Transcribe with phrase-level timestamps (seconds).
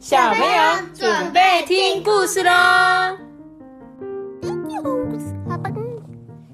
[0.00, 2.50] 小朋友准备听故事喽！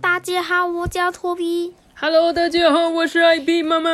[0.00, 1.74] 大家好，我叫托比。
[1.94, 3.90] Hello，大家好，我是艾比妈妈。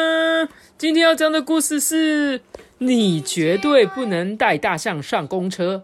[0.79, 2.43] 今天要讲的故事是：
[2.79, 5.83] 你绝对不能带大象上公车。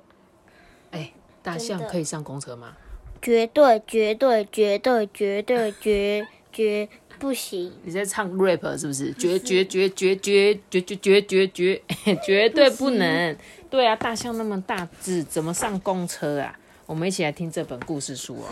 [0.92, 1.12] 哎，
[1.42, 2.74] 大象可以上公车吗？
[3.20, 6.88] 绝对绝对绝对绝对绝绝
[7.18, 7.72] 不行！
[7.82, 9.12] 你在唱 rap 是不是？
[9.14, 11.82] 绝绝绝绝绝绝绝绝绝绝，
[12.24, 13.36] 绝对不能。
[13.68, 16.58] 对啊，大象那么大只，怎么上公车啊？
[16.86, 18.48] 我们一起来听这本故事书哦。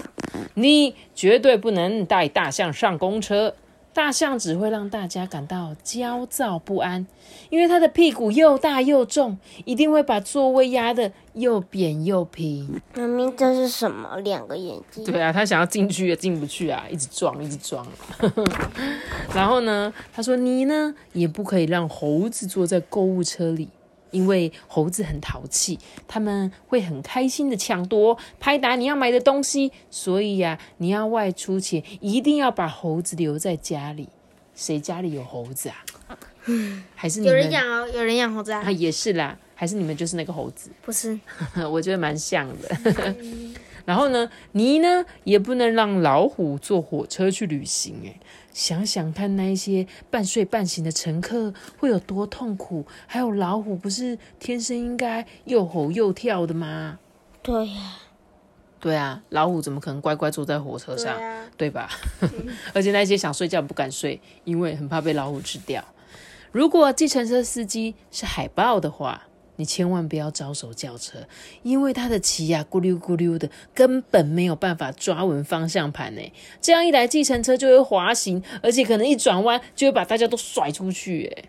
[0.54, 3.54] 你绝对不能带大象上公车，
[3.94, 7.06] 大象只会让大家感到焦躁不安，
[7.48, 12.80] 因为它的屁股又大又重，一定会把座位压得又扁又平。
[12.94, 14.16] 明明这是什么？
[14.18, 15.04] 两个眼睛？
[15.04, 17.86] 对啊，他想要进去也进不去啊，一直撞，一直撞。
[19.32, 23.68] 然后呢，他说你呢也不可以让猴子坐在购物车里，
[24.14, 29.72] 因为猴子很淘气，他们会很开心的抢夺、拍打你要买的东西。
[29.90, 34.08] 所以呀、你要外出前一定要把猴子留在家里。
[34.54, 35.84] 谁家里有猴子啊？
[36.94, 37.26] 还是你？
[37.26, 38.70] 有人养哦，有人养猴子啊啊，？
[38.70, 39.36] 也是啦。
[39.56, 40.70] 还是你们就是那个猴子？
[40.82, 41.18] 不是，
[41.70, 43.14] 我觉得蛮像的。
[43.84, 48.02] 然后呢，你呢也不能让老虎坐火车去旅行。
[48.06, 48.18] 哎，
[48.52, 52.86] 想想看，那一些半睡半醒的乘客会有多痛苦。
[53.06, 56.98] 还有老虎不是天生应该又吼又跳的吗？
[57.42, 57.96] 对呀，
[58.80, 61.20] 对啊，老虎怎么可能乖乖坐在火车上？
[61.20, 61.90] 啊，对吧？
[62.72, 65.84] 而且那些想睡觉不敢睡，因为很怕被老虎吃掉。
[66.52, 69.26] 如果计程车司机是海豹的话，
[69.56, 71.18] 你千万不要招手叫车，
[71.62, 76.32] 因为他的骑呀、咕溜咕溜的，根本没有办法抓稳方向盘呢。
[76.60, 81.26] 这样一来，计程车就会滑行，而且可能一转弯就会把大家都甩出去。
[81.36, 81.44] 哎，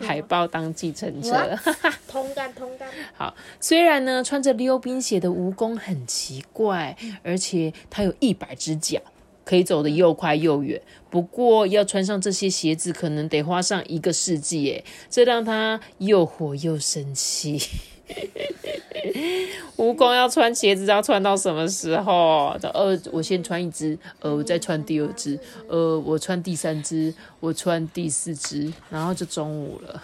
[0.00, 1.58] 海豹当计程车。
[2.08, 2.88] 通干通干。
[3.14, 9.00] 好，虽然呢，穿着溜冰鞋的蜈蚣很奇怪，而且它有一百只脚，
[9.44, 10.80] 可以走得又快又远。
[11.10, 17.60] 不过要穿上这些鞋子，可能得花上一个世纪耶，这让他又火又生气。
[19.76, 22.56] 蜈蚣要穿鞋子，要穿到什么时候？
[22.74, 25.38] 呃，我先穿一只，呃，我再穿第二只，
[25.68, 30.02] 呃，我穿第三只，我穿第四只，然后就中午了。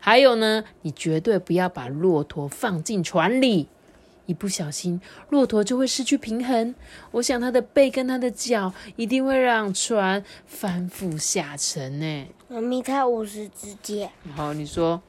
[0.00, 3.68] 还有呢，你绝对不要把骆驼放进船里，
[4.30, 6.72] 一不小心，骆驼就会失去平衡。
[7.10, 12.26] 我想它的背跟它的脚一定会让船翻覆下沉呢。
[12.48, 15.02] 妈咪才五十只脚，好，你说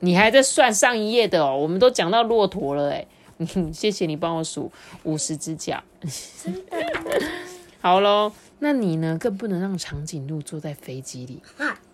[0.00, 3.06] 你还在算上一页的哦，我们都讲到骆驼了哎，
[3.72, 4.70] 谢谢你帮我数
[5.04, 5.82] 五十只脚。
[7.80, 9.16] 好喽，那你呢？
[9.18, 11.40] 更不能让长颈鹿坐在飞机里。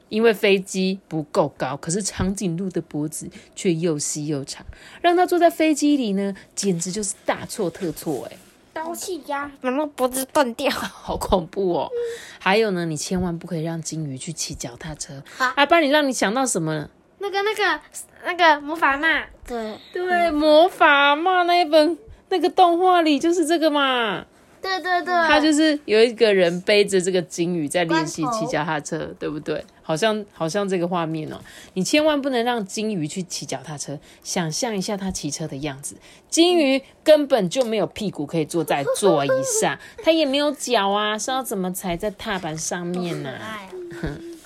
[0.09, 4.65] 因为飞机不够高，可是长颈鹿的脖子却又细又长，
[5.01, 8.37] 让它坐在飞机里呢，简直就是大错特错哎，
[8.73, 10.71] 刀气压，把那脖子断掉。
[10.73, 11.91] 好恐怖哦！
[12.39, 15.23] 还有呢，你千万不可以让金鱼去骑脚踏车，
[15.57, 16.91] 阿爸，你让你想到什么了？
[17.19, 17.81] 那个那个
[18.25, 19.79] 那个魔法嘛，对。
[19.93, 21.97] 对，魔法嘛，那一本
[22.29, 24.27] 那个动画里就是这个嘛，
[24.65, 29.63] 对对对，他就是有一个人背着这个金鱼在练习骑脚踏车，对不对？
[29.83, 31.39] 好像好像这个画面哦，
[31.75, 35.97] 你千万不能让金鱼去骑脚踏车，想象一下它骑车的样子，
[36.31, 39.29] 金鱼根本就没有屁股可以坐在座椅
[39.61, 43.69] 上， 它也没有脚啊，是要怎么踩在踏板上面呢、哎，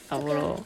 [0.09, 0.61] 好不咯？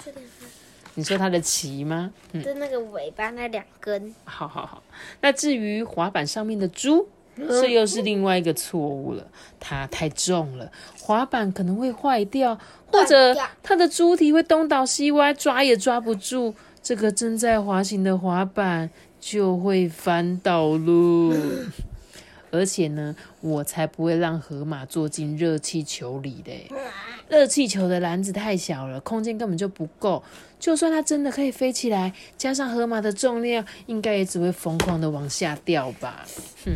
[0.94, 2.10] 你说它的鳍吗？
[2.32, 4.82] 嗯，就那个尾巴那两根，好好好。
[5.20, 9.26] 那至于滑板上面的猪，这又是另外一个错误了。
[9.58, 16.54] 它太重了，滑板可能会坏掉，或者它的猪蹄会东倒西歪，抓也抓不住。
[16.82, 21.32] 这个正在滑行的滑板就会翻倒喽。
[22.50, 26.68] 而且呢，我才不会让河马坐进热气球里嘞。
[27.30, 30.22] 热气球的篮子太小了，空间根本就不够。
[30.60, 36.26] 就算它真的可以飞起来，加上河马的重量，应该也只会疯狂的往下掉吧。
[36.66, 36.72] 哼！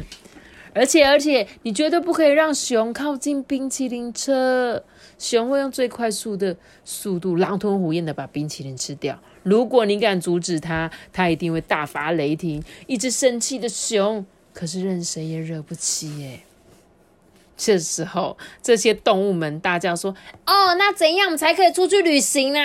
[0.77, 4.85] 而且而且，你绝对不可以让熊靠近冰淇淋车，
[5.19, 9.19] 熊会用最快速的速度狼吞虎咽的把冰淇淋吃掉。
[9.43, 12.63] 如果你敢阻止它，它一定会大发雷霆。
[12.87, 16.41] 一只生气的熊，可是任谁也惹不起耶。
[17.57, 20.15] 这时候，这些动物们大叫说
[20.45, 22.61] ：“哦，那怎样我们才可以出去旅行呢、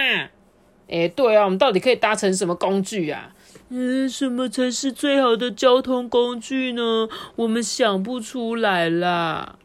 [0.89, 3.33] 哎，对啊，我们到底可以搭乘什么工具啊？
[3.73, 7.07] 嗯，什么才是最好的交通工具呢？
[7.37, 9.57] 我们想不出来啦。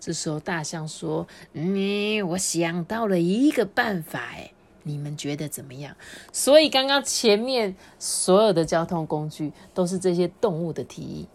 [0.00, 4.50] 这时候，大象说：“嗯，我想到了一个办法，哎，
[4.82, 5.94] 你们觉得怎么样？
[6.32, 11.28] 所以刚刚前面所有的交通工具都是这些动物的提议，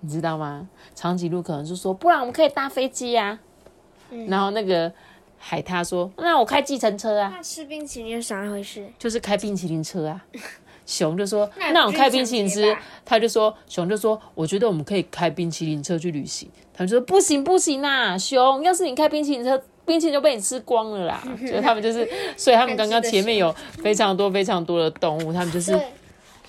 [0.00, 0.68] 你知道吗？
[0.94, 3.38] 长颈鹿可能就说，不然我们可以搭飞机呀、
[4.28, 4.92] 然后那个
[5.38, 8.86] 海獭说，那我开计程车啊，那吃冰淇淋是啥回事？
[8.98, 10.22] 就是开冰淇淋车啊。
[10.86, 21.22] 熊就说：“那那我开冰淇淋吃就是抢劫吧。”他就说：“熊就说，我觉得我们可以开冰淇淋车去旅行。”他就说：“不行不行啦，熊，要是你开冰淇淋车，冰淇淋就被你吃光了啦。
[21.46, 25.78] ”所以他们就是，所以他们刚刚前面有非常多非常多的动物，他们就是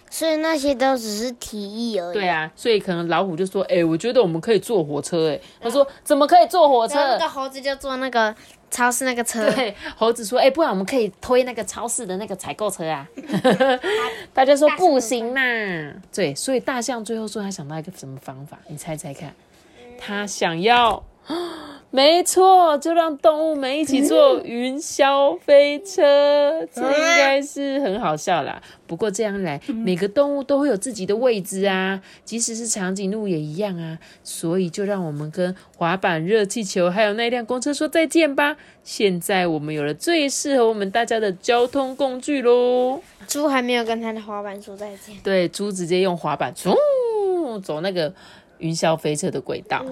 [0.10, 2.14] 所以那些都只是提议而已。
[2.14, 8.34] 对啊，所以可能老虎就说：“哎、我觉得我们可以坐火车。”哎，他说：“怎么可以坐火车？”那个猴子就坐那个
[8.70, 13.08] 超市那个车，对，猴子说：“哎、不然我们可以推那个超市的那个采购车啊。
[14.34, 15.40] ”大家说不行嘛。
[16.14, 18.58] 对，所以大象最后说他想到一个什么方法？
[18.68, 19.34] 你猜猜看，
[19.98, 21.04] 他想要。
[21.90, 28.62] 没错，就让动物们一起坐云霄飞车，这应该是很好笑啦。
[28.86, 33.98] 不过这样一来，每个动物都会有自己的位置啊，即使是长颈鹿也一样啊。
[34.22, 38.58] 所以就让我们跟滑板、热气球还有那辆公车说再见吧。
[38.84, 43.02] 现在我们有了最适合我们大家的交通工具喽。
[43.28, 45.16] 猪还没有跟他的滑板说再见。
[45.24, 46.76] 对，猪直接用滑板，嗖
[47.62, 48.14] 走那个
[48.60, 49.86] 云霄飞车的轨道。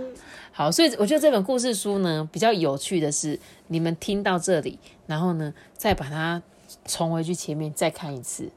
[0.52, 6.42] 好，所以我觉得这本故事书呢，比较有趣的是，你们听到这里，然后呢，再把它
[6.86, 8.50] 重回去前面再看一次，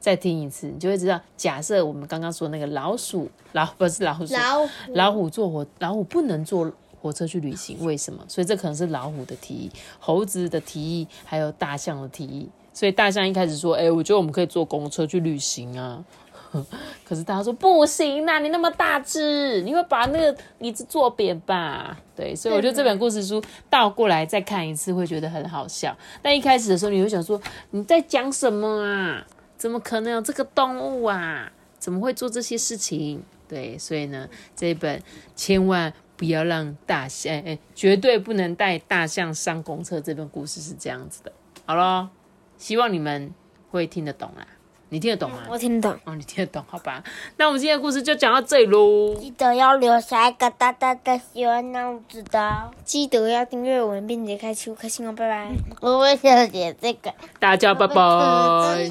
[0.00, 6.72] 再听一次，你就会知道，假设我们刚刚说那个老鼠，老不是老鼠，老老虎坐火，老虎不能坐
[7.02, 8.24] 火车去旅行，为什么？
[8.28, 12.48] 所以这可能是老虎的提议，猴子的提议，还有大象的提议。
[12.72, 16.02] 所以大象一开始说：“哎、我觉得我们可以坐公车去旅行啊。”
[17.04, 21.96] 可是大家说不行啦，你那么大只，你会把那个椅子坐扁吧？
[22.14, 25.96] 对，所以我觉得这本故事书倒过来再看一次，会觉得很好笑。
[26.20, 27.40] 但一开始的时候，你会想说
[27.70, 29.26] 你在讲什么啊？
[29.56, 31.52] 怎么可能有这个动物啊？
[31.78, 33.22] 怎么会做这些事情？
[33.48, 35.02] 对，所以呢，这一本
[35.34, 40.00] 千万不要让大象，哎、哎绝对不能带大象上公厕。
[40.00, 41.32] 这本故事是这样子的。
[41.64, 42.10] 好咯，
[42.58, 43.32] 希望你们
[43.70, 44.46] 会听得懂啦。
[44.92, 45.38] 你听得懂吗？
[45.48, 45.98] 我听得懂。
[46.04, 47.02] 哦，你听得懂，好吧？
[47.38, 49.14] 那我们今天的故事就讲到这里喽。
[49.14, 55.50] 记得要留下一个大大的喜欢那样子的，记得要订阅我们，并且开启五颗星哦，拜拜。
[55.80, 57.10] 我会想写这个，
[57.40, 58.86] 大家拜拜，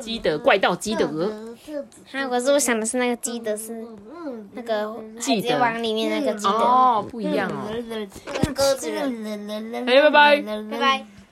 [0.00, 1.06] 记基德怪盗基德，
[2.10, 3.86] 哈，可是我想的是那个基德是
[4.54, 4.84] 那个
[5.20, 6.50] 《海贼王》里面那个基德。
[6.54, 7.70] 哦，不一样哦。
[7.88, 10.42] 那个鸽子人，哎，拜拜。
[10.42, 11.06] 拜拜。